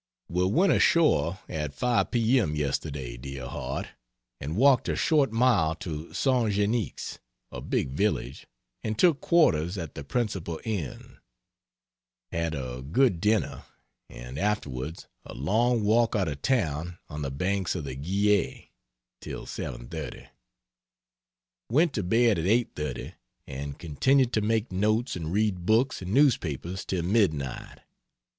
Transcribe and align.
We 0.27 0.47
went 0.47 0.73
ashore 0.73 1.41
at 1.47 1.75
5 1.75 2.09
p. 2.09 2.39
m. 2.39 2.55
yesterday, 2.55 3.17
dear 3.17 3.45
heart, 3.47 3.89
and 4.39 4.57
walked 4.57 4.89
a 4.89 4.95
short 4.95 5.31
mile 5.31 5.75
to 5.75 6.11
St. 6.11 6.51
Geuix, 6.51 7.19
a 7.51 7.61
big 7.61 7.91
village, 7.91 8.47
and 8.83 8.97
took 8.97 9.21
quarters 9.21 9.77
at 9.77 9.93
the 9.93 10.03
principal 10.03 10.59
inn; 10.65 11.19
had 12.31 12.55
a 12.55 12.81
good 12.81 13.21
dinner 13.21 13.63
and 14.09 14.39
afterwards 14.39 15.05
along 15.23 15.83
walk 15.83 16.15
out 16.15 16.27
of 16.27 16.41
town 16.41 16.97
on 17.07 17.21
the 17.21 17.29
banks 17.29 17.75
of 17.75 17.83
the 17.83 17.93
Guiers 17.95 18.69
till 19.19 19.45
7.30. 19.45 20.29
Went 21.69 21.93
to 21.93 22.01
bed 22.01 22.39
at 22.39 22.45
8.30 22.45 23.13
and 23.45 23.77
continued 23.77 24.33
to 24.33 24.41
make 24.41 24.71
notes 24.71 25.15
and 25.15 25.31
read 25.31 25.67
books 25.67 26.01
and 26.01 26.11
newspapers 26.11 26.85
till 26.85 27.03
midnight. 27.03 27.81